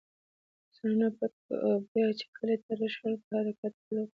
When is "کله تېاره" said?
2.35-2.87